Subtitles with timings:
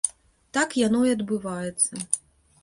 [0.57, 1.93] Так яно і адбываецца.